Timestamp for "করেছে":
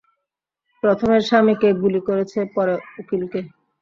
2.07-2.39